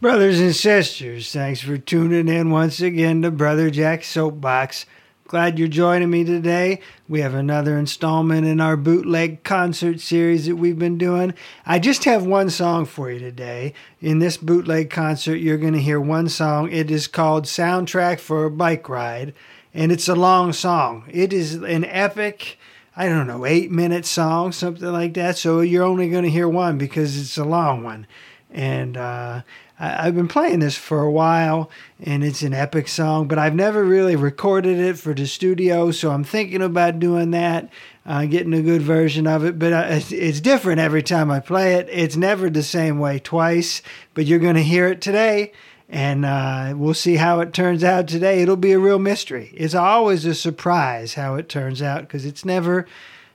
[0.00, 4.86] Brothers and sisters, thanks for tuning in once again to Brother Jack's Soapbox.
[5.26, 6.80] Glad you're joining me today.
[7.08, 11.34] We have another installment in our bootleg concert series that we've been doing.
[11.66, 13.74] I just have one song for you today.
[14.00, 16.70] In this bootleg concert, you're going to hear one song.
[16.70, 19.34] It is called Soundtrack for a Bike Ride,
[19.74, 21.06] and it's a long song.
[21.10, 22.56] It is an epic,
[22.96, 25.38] I don't know, eight minute song, something like that.
[25.38, 28.06] So you're only going to hear one because it's a long one.
[28.50, 29.42] And, uh,
[29.78, 33.54] I, have been playing this for a while and it's an epic song, but I've
[33.54, 35.90] never really recorded it for the studio.
[35.90, 37.68] So I'm thinking about doing that,
[38.04, 39.58] uh, getting a good version of it.
[39.58, 41.88] But uh, it's, it's different every time I play it.
[41.90, 43.82] It's never the same way twice,
[44.14, 45.52] but you're going to hear it today.
[45.88, 48.42] And uh, we'll see how it turns out today.
[48.42, 49.52] It'll be a real mystery.
[49.54, 52.86] It's always a surprise how it turns out because it's never,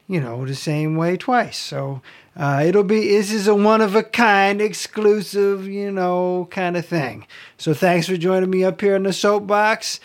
[0.07, 1.57] you know, the same way twice.
[1.57, 2.01] So
[2.35, 6.85] uh, it'll be this is a one of a kind, exclusive, you know, kind of
[6.85, 7.27] thing.
[7.57, 9.99] So thanks for joining me up here in the soapbox.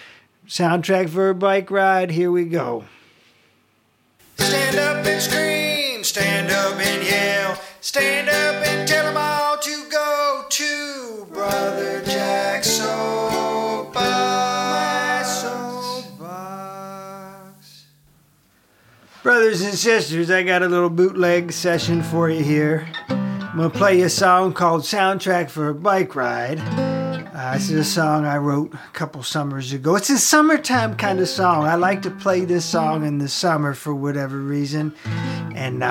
[0.46, 2.10] Soundtrack for a bike ride.
[2.10, 2.84] Here we go.
[4.38, 8.67] Stand up and scream, stand up and yell, stand up and
[19.28, 22.88] Brothers and sisters, I got a little bootleg session for you here.
[23.10, 26.58] I'm to play you a song called Soundtrack for a Bike Ride.
[26.58, 29.96] Uh, this is a song I wrote a couple summers ago.
[29.96, 31.66] It's a summertime kind of song.
[31.66, 34.94] I like to play this song in the summer for whatever reason.
[35.54, 35.88] And uh,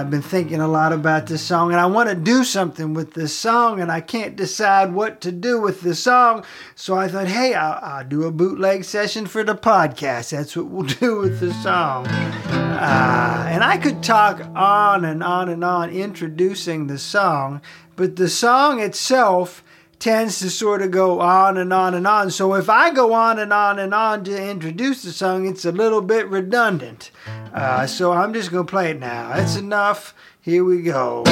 [0.00, 3.14] I've been thinking a lot about this song, and I want to do something with
[3.14, 6.44] this song, and I can't decide what to do with the song.
[6.74, 10.32] So I thought, hey, I'll, I'll do a bootleg session for the podcast.
[10.32, 12.06] That's what we'll do with the song.
[12.74, 17.62] Uh, and I could talk on and on and on introducing the song,
[17.96, 19.62] but the song itself
[19.98, 22.30] tends to sort of go on and on and on.
[22.30, 25.72] So if I go on and on and on to introduce the song, it's a
[25.72, 27.10] little bit redundant.
[27.54, 29.34] Uh, so I'm just going to play it now.
[29.34, 30.14] That's enough.
[30.40, 31.22] Here we go.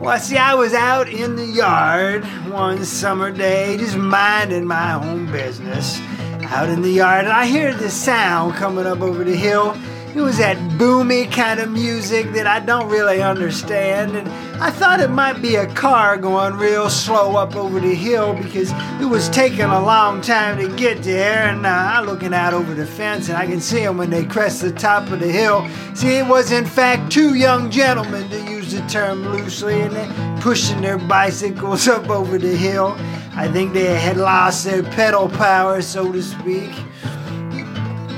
[0.00, 2.26] Well, see, I was out in the yard
[2.58, 6.00] one summer day, just minding my own business
[6.46, 9.76] out in the yard, and I hear this sound coming up over the hill.
[10.14, 14.26] It was that boomy kind of music that I don't really understand, and
[14.60, 18.72] I thought it might be a car going real slow up over the hill because
[19.00, 21.44] it was taking a long time to get there.
[21.48, 24.24] And uh, I'm looking out over the fence, and I can see them when they
[24.24, 25.68] crest the top of the hill.
[25.94, 30.40] See, it was in fact two young gentlemen, to use the term loosely, and they
[30.40, 32.96] pushing their bicycles up over the hill.
[33.34, 36.74] I think they had lost their pedal power, so to speak.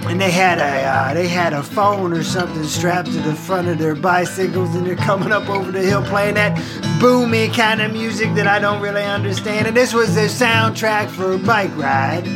[0.09, 3.69] And they had a uh, they had a phone or something strapped to the front
[3.69, 6.57] of their bicycles, and they're coming up over the hill playing that
[7.01, 9.67] boomy kind of music that I don't really understand.
[9.67, 12.27] And this was their soundtrack for a bike ride.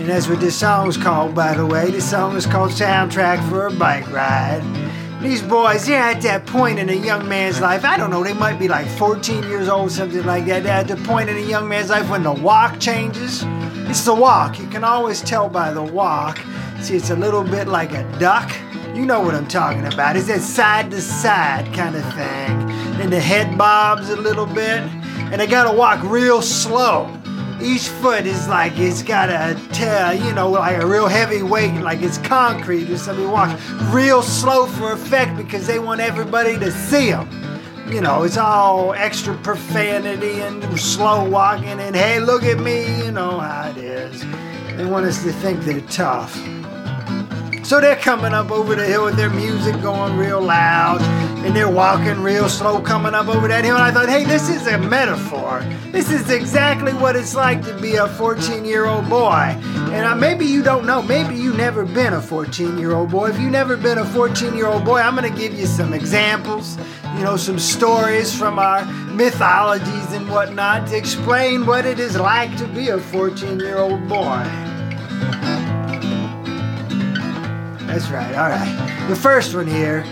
[0.00, 1.90] And that's what this song's called, by the way.
[1.90, 4.62] This song is called Soundtrack for a Bike Ride.
[5.20, 7.84] These boys, they're at that point in a young man's life.
[7.84, 10.62] I don't know, they might be like 14 years old, something like that.
[10.62, 13.44] They're at the point in a young man's life when the walk changes.
[13.90, 14.58] It's the walk.
[14.58, 16.40] You can always tell by the walk.
[16.82, 18.50] See, it's a little bit like a duck.
[18.94, 20.16] You know what I'm talking about.
[20.16, 23.00] It's that side to side kind of thing.
[23.00, 24.80] And the head bobs a little bit.
[25.30, 27.16] And they gotta walk real slow
[27.62, 31.72] each foot is like it's got a tail, you know, like a real heavy weight,
[31.80, 33.30] like it's concrete or something.
[33.30, 33.58] Walk
[33.92, 37.28] real slow for effect because they want everybody to see them.
[37.88, 43.10] You know, it's all extra profanity and slow walking and hey, look at me, you
[43.10, 44.24] know how it is.
[44.76, 46.36] They want us to think they're tough.
[47.70, 51.00] So they're coming up over the hill with their music going real loud
[51.46, 53.76] and they're walking real slow coming up over that hill.
[53.76, 55.60] And I thought, hey, this is a metaphor.
[55.92, 59.56] This is exactly what it's like to be a 14 year old boy.
[59.92, 61.00] And uh, maybe you don't know.
[61.00, 63.28] Maybe you've never been a 14 year old boy.
[63.28, 65.94] If you've never been a 14 year old boy, I'm going to give you some
[65.94, 66.76] examples,
[67.14, 72.56] you know, some stories from our mythologies and whatnot to explain what it is like
[72.56, 74.69] to be a 14 year old boy.
[77.92, 78.34] That's right.
[78.36, 79.06] All right.
[79.08, 80.04] The first one here,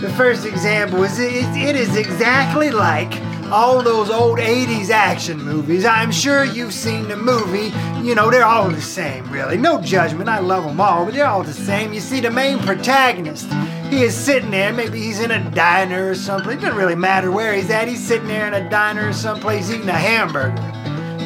[0.00, 3.12] the first example is it, it is exactly like
[3.52, 5.84] all those old 80s action movies.
[5.84, 7.72] I'm sure you've seen the movie.
[8.02, 9.58] You know, they're all the same, really.
[9.58, 10.30] No judgment.
[10.30, 11.92] I love them all, but they're all the same.
[11.92, 13.52] You see, the main protagonist,
[13.90, 14.72] he is sitting there.
[14.72, 16.56] Maybe he's in a diner or someplace.
[16.56, 17.86] It doesn't really matter where he's at.
[17.86, 20.75] He's sitting there in a diner or someplace eating a hamburger.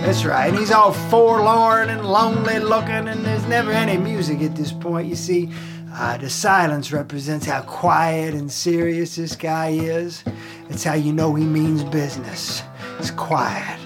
[0.02, 0.48] That's right.
[0.48, 5.08] And he's all forlorn and lonely looking, and there's never any music at this point.
[5.08, 5.50] You see,
[5.92, 10.22] Uh, the silence represents how quiet and serious this guy is.
[10.68, 12.62] It's how you know he means business.
[13.00, 13.76] It's quiet.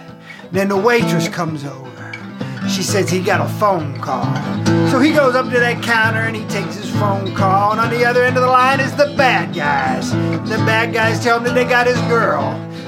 [0.52, 2.12] Then the waitress comes over.
[2.68, 4.26] She says he got a phone call.
[4.90, 7.72] So he goes up to that counter and he takes his phone call.
[7.72, 10.12] And on the other end of the line is the bad guys.
[10.12, 12.42] The bad guys tell him that they got his girl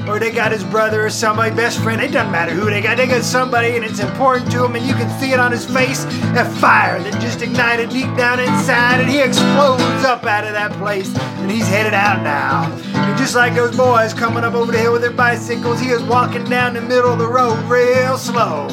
[0.09, 2.01] or they got his brother or somebody, best friend.
[2.01, 2.97] It doesn't matter who they got.
[2.97, 5.67] They got somebody, and it's important to him, and you can see it on his
[5.67, 6.05] face.
[6.35, 10.73] That fire that just ignited deep down inside, and he explodes up out of that
[10.73, 12.73] place, and he's headed out now.
[12.95, 16.03] And just like those boys coming up over the hill with their bicycles, he is
[16.03, 18.69] walking down the middle of the road real slow.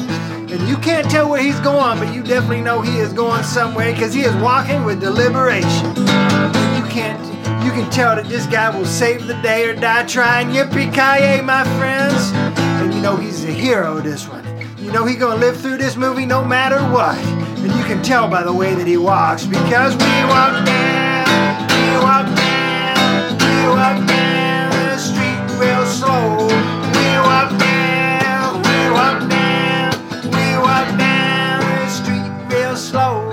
[0.54, 3.92] And you can't tell where he's going, but you definitely know he is going somewhere
[3.92, 5.88] because he is walking with deliberation.
[5.96, 7.33] You can't
[7.64, 10.48] you can tell that this guy will save the day or die trying.
[10.48, 12.30] Yippee ki my friends!
[12.82, 14.44] And you know he's a hero, this one.
[14.76, 17.16] You know he's gonna live through this movie no matter what.
[17.16, 21.24] And you can tell by the way that he walks because we walk down,
[21.72, 26.46] we walk down, we walk down the street real slow.
[26.92, 29.92] We walk down, we walk down,
[30.24, 33.30] we walk down the street real slow.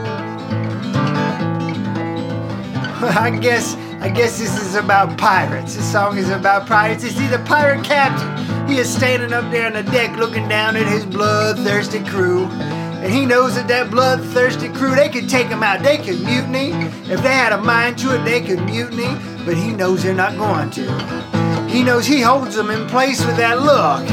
[3.19, 5.75] I guess I guess this is about pirates.
[5.75, 7.03] This song is about pirates.
[7.03, 10.75] You see, the pirate captain, he is standing up there on the deck looking down
[10.75, 12.45] at his bloodthirsty crew.
[12.45, 15.83] And he knows that that bloodthirsty crew, they could take him out.
[15.83, 16.71] They could mutiny.
[17.11, 19.15] If they had a mind to it, they could mutiny.
[19.45, 21.67] But he knows they're not going to.
[21.69, 24.07] He knows he holds them in place with that look.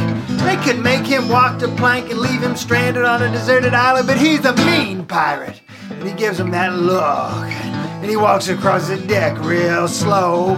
[0.45, 4.07] They could make him walk the plank and leave him stranded on a deserted island,
[4.07, 5.63] but he's a mean pirate.
[5.89, 7.68] And he gives them that look
[8.01, 10.55] and he walks across the deck real slow.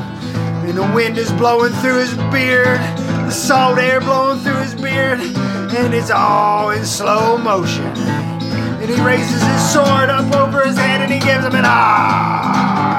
[0.66, 2.78] And the wind is blowing through his beard,
[3.26, 7.86] the salt air blowing through his beard, and it's all in slow motion.
[7.86, 12.96] And he raises his sword up over his head and he gives him an ah.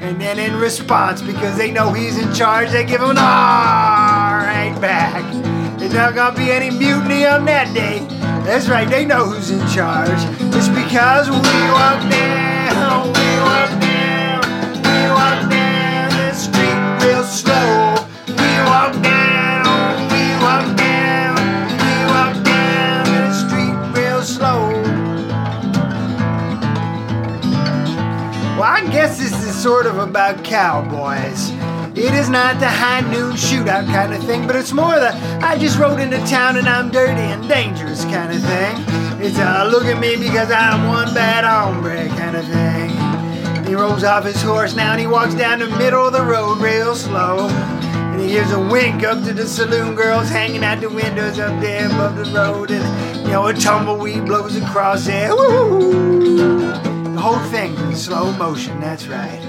[0.00, 4.42] And then in response, because they know he's in charge, they give him an ah
[4.44, 5.22] right back.
[5.78, 8.00] There's not gonna be any mutiny on that day.
[8.44, 10.47] That's right, they know who's in charge.
[10.88, 14.40] Because we walk down, we walk down,
[14.72, 17.94] we walk down the street real slow.
[18.26, 21.36] We walk down, we walk down,
[21.76, 24.70] we walk down the street real slow.
[28.56, 31.50] Well, I guess this is sort of about cowboys.
[31.98, 35.58] It is not the high noon shootout kind of thing, but it's more the I
[35.58, 38.97] just rode into town and I'm dirty and dangerous kind of thing.
[39.20, 43.66] It's a look at me because I'm one bad hombre kind of thing.
[43.66, 46.58] He rolls off his horse now and he walks down the middle of the road
[46.58, 47.48] real slow.
[47.48, 51.60] And he gives a wink up to the saloon girls hanging out the windows up
[51.60, 52.70] there above the road.
[52.70, 55.34] And, you know, a tumbleweed blows across there.
[55.34, 56.70] Woo!
[57.18, 59.40] The whole thing in slow motion, that's right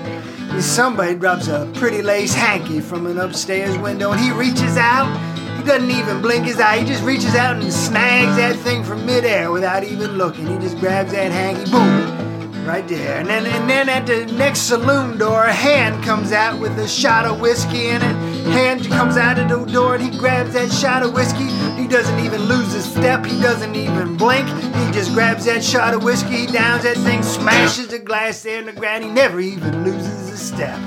[0.50, 5.29] And somebody drops a pretty lace hanky from an upstairs window and he reaches out.
[5.70, 6.80] He doesn't even blink his eye.
[6.80, 10.48] He just reaches out and snags that thing from midair without even looking.
[10.48, 13.20] He just grabs that hanky, boom, right there.
[13.20, 16.88] And then, and then at the next saloon door, a hand comes out with a
[16.88, 18.16] shot of whiskey in it.
[18.48, 21.46] Hand comes out of the door and he grabs that shot of whiskey.
[21.80, 23.24] He doesn't even lose a step.
[23.24, 24.48] He doesn't even blink.
[24.48, 28.58] He just grabs that shot of whiskey, he downs that thing, smashes the glass there
[28.58, 29.04] in the ground.
[29.04, 30.80] He never even loses a step.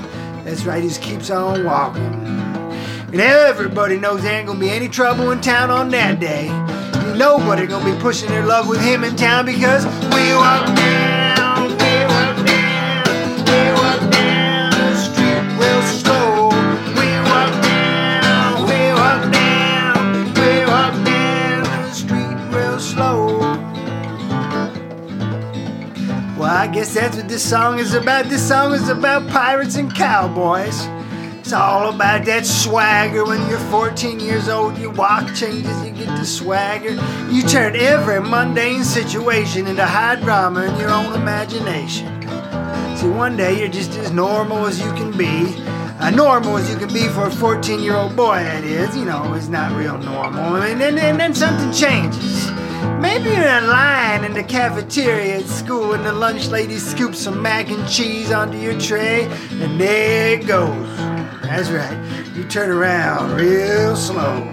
[0.43, 2.52] That's right, he just keeps on walking.
[3.13, 6.47] And everybody knows there ain't gonna be any trouble in town on that day.
[7.15, 11.93] Nobody gonna be pushing their love with him in town because we walk down, we
[12.09, 13.05] walk down,
[13.45, 16.49] we walk down the street real slow.
[16.97, 23.37] We walk down, we walk down, we walk down the street real slow.
[26.35, 28.25] Well, I guess that's what this song is about.
[28.25, 30.87] This song is about pirates and cowboys.
[31.53, 33.23] It's all about that swagger.
[33.25, 36.99] When you're 14 years old, your walk changes, you get the swagger.
[37.29, 42.07] You turn every mundane situation into high drama in your own imagination.
[42.97, 45.55] See, one day you're just as normal as you can be.
[45.99, 48.97] Uh, normal as you can be for a 14 year old boy, that is.
[48.97, 50.55] You know, it's not real normal.
[50.55, 52.42] And and then something changes.
[53.01, 57.41] Maybe you're in line in the cafeteria at school and the lunch lady scoops some
[57.41, 60.97] mac and cheese onto your tray, and there it goes.
[61.43, 61.97] That's right.
[62.35, 64.49] You turn around real slow.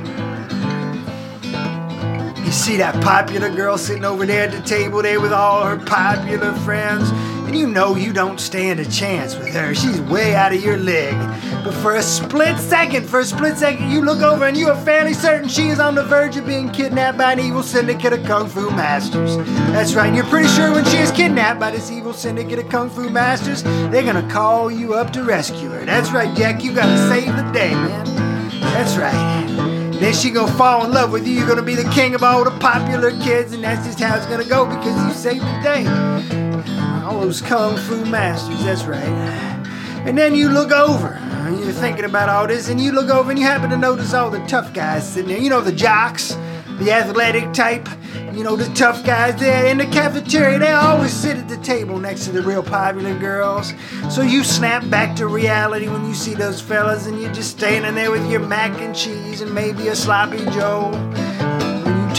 [2.45, 5.79] You see that popular girl sitting over there at the table there with all her
[5.79, 7.11] popular friends.
[7.51, 9.75] And you know you don't stand a chance with her.
[9.75, 11.19] She's way out of your league.
[11.65, 14.81] But for a split second, for a split second, you look over and you are
[14.85, 18.25] fairly certain she is on the verge of being kidnapped by an evil syndicate of
[18.25, 19.37] kung fu masters.
[19.73, 22.69] That's right, and you're pretty sure when she is kidnapped by this evil syndicate of
[22.69, 25.85] kung fu masters, they're gonna call you up to rescue her.
[25.85, 28.05] That's right, Jack, you gotta save the day, man.
[28.61, 29.91] That's right.
[29.99, 31.35] Then she gonna fall in love with you.
[31.35, 34.27] You're gonna be the king of all the popular kids, and that's just how it's
[34.27, 36.80] gonna go because you saved the day.
[37.11, 39.03] All those kung fu masters, that's right.
[40.07, 43.31] And then you look over, and you're thinking about all this, and you look over
[43.31, 45.41] and you happen to notice all the tough guys sitting there.
[45.41, 46.37] You know, the jocks,
[46.79, 47.89] the athletic type,
[48.33, 50.61] you know, the tough guys there in the cafeteria.
[50.61, 53.75] They always sit at the table next to the real popular girls.
[54.09, 57.97] So you snap back to reality when you see those fellas, and you're just standing
[57.97, 60.93] there with your mac and cheese and maybe a sloppy Joe.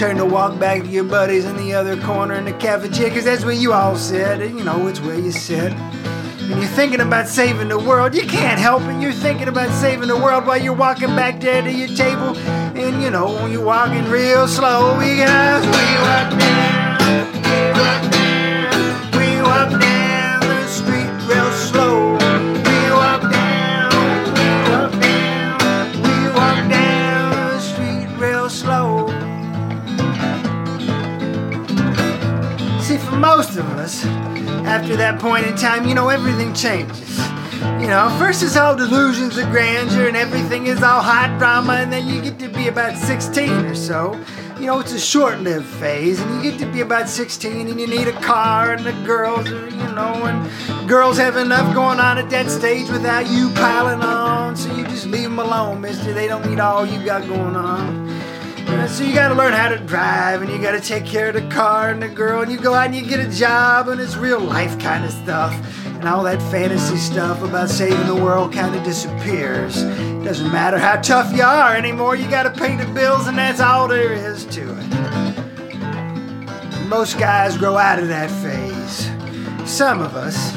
[0.02, 3.24] Turn to walk back to your buddies in the other corner in the cafeteria, because
[3.24, 7.02] that's where you all sit, and you know, it's where you sit and you're thinking
[7.02, 9.00] about saving the world, you can't help it.
[9.00, 12.36] You're thinking about saving the world while you're walking back there to your table.
[12.36, 18.21] And you know, you're walking real slow, because we walk down, we walk down,
[33.52, 34.06] most of us,
[34.66, 37.18] after that point in time, you know, everything changes.
[37.82, 41.92] You know, first it's all delusions of grandeur and everything is all hot drama, and
[41.92, 44.18] then you get to be about 16 or so.
[44.58, 47.80] You know, it's a short lived phase, and you get to be about 16 and
[47.80, 52.00] you need a car, and the girls are, you know, and girls have enough going
[52.00, 56.14] on at that stage without you piling on, so you just leave them alone, mister.
[56.14, 58.11] They don't need all you got going on.
[58.88, 61.90] So you gotta learn how to drive and you gotta take care of the car
[61.92, 64.40] and the girl and you go out and you get a job and it's real
[64.40, 65.54] life kind of stuff.
[65.86, 69.84] And all that fantasy stuff about saving the world kind of disappears.
[70.24, 73.88] Doesn't matter how tough you are anymore, you gotta pay the bills and that's all
[73.88, 74.88] there is to it.
[76.88, 79.10] Most guys grow out of that phase.
[79.70, 80.54] Some of us,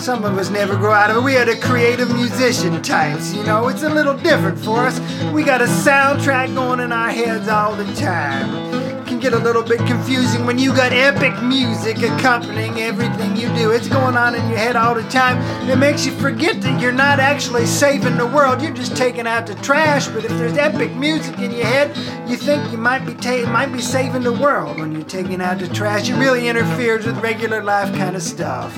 [0.00, 1.22] some of us never grow out of it.
[1.22, 3.68] We are the creative musician types, you know.
[3.68, 4.98] It's a little different for us.
[5.32, 8.54] We got a soundtrack going in our heads all the time.
[8.74, 13.48] It can get a little bit confusing when you got epic music accompanying everything you
[13.54, 13.70] do.
[13.70, 15.38] It's going on in your head all the time.
[15.68, 18.62] It makes you forget that you're not actually saving the world.
[18.62, 20.08] You're just taking out the trash.
[20.08, 21.96] But if there's epic music in your head,
[22.28, 25.58] you think you might be ta- might be saving the world when you're taking out
[25.58, 26.08] the trash.
[26.08, 28.76] It really interferes with regular life kind of stuff.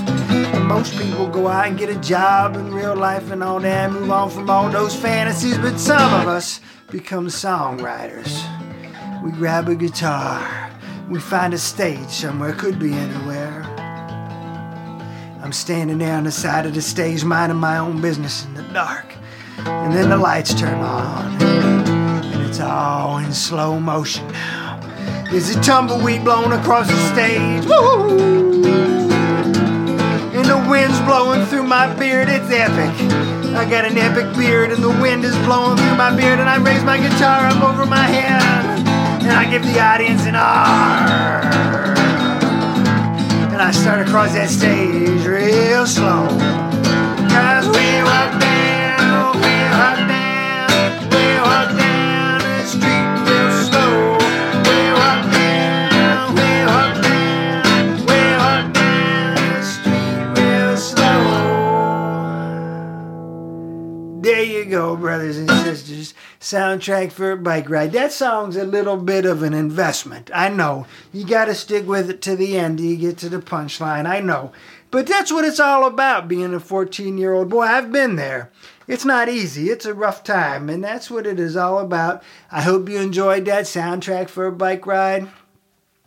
[0.70, 3.92] Most people go out and get a job in real life and all that, and
[3.92, 5.58] move on from all those fantasies.
[5.58, 6.60] But some of us
[6.92, 8.30] become songwriters.
[9.20, 10.70] We grab a guitar.
[11.08, 13.64] We find a stage somewhere, could be anywhere.
[15.42, 18.62] I'm standing there on the side of the stage, minding my own business in the
[18.72, 19.12] dark.
[19.58, 21.42] And then the lights turn on.
[21.42, 24.78] And it's all in slow motion now.
[25.32, 27.64] There's a tumbleweed blowing across the stage.
[27.64, 28.99] Woo!
[30.70, 32.28] Wind's blowing through my beard.
[32.28, 32.94] It's epic.
[33.56, 36.38] I got an epic beard, and the wind is blowing through my beard.
[36.38, 38.78] And I raise my guitar up over my head.
[39.20, 41.10] And I give the audience an R.
[43.52, 46.28] And I start across that stage real slow.
[47.34, 48.69] Cause we walk down,
[65.20, 66.14] brothers and sisters.
[66.40, 67.92] Soundtrack for a bike ride.
[67.92, 70.30] That song's a little bit of an investment.
[70.32, 70.86] I know.
[71.12, 74.06] You gotta stick with it to the end you get to the punchline.
[74.06, 74.52] I know.
[74.90, 77.62] But that's what it's all about, being a 14 year old boy.
[77.62, 78.50] I've been there.
[78.88, 79.68] It's not easy.
[79.68, 82.22] It's a rough time, and that's what it is all about.
[82.50, 85.28] I hope you enjoyed that soundtrack for a bike ride.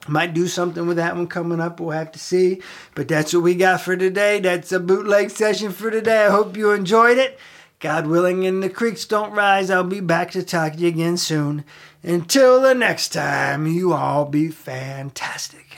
[0.08, 1.80] Might do something with that one coming up.
[1.80, 2.62] We'll have to see.
[2.96, 4.40] But that's what we got for today.
[4.42, 6.26] That's a bootleg session for today.
[6.26, 7.40] I hope you enjoyed it.
[7.84, 11.18] God willing, and the creeks don't rise, I'll be back to talk to you again
[11.18, 11.66] soon.
[12.02, 15.78] Until the next time, you all be fantastic.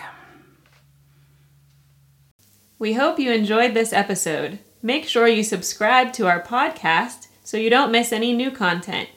[2.78, 4.60] We hope you enjoyed this episode.
[4.84, 9.10] Make sure you subscribe to our podcast so you don't miss any new content.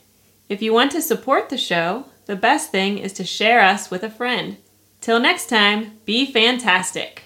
[0.49, 4.03] If you want to support the show, the best thing is to share us with
[4.03, 4.57] a friend.
[5.03, 7.25] Till next time, be fantastic.